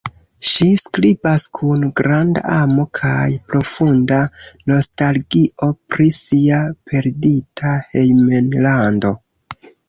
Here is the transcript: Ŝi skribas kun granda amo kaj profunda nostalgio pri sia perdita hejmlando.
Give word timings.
Ŝi 0.51 0.67
skribas 0.83 1.43
kun 1.57 1.83
granda 1.99 2.41
amo 2.53 2.85
kaj 2.99 3.27
profunda 3.51 4.17
nostalgio 4.71 5.69
pri 5.97 6.09
sia 6.17 6.63
perdita 6.89 7.77
hejmlando. 7.93 9.15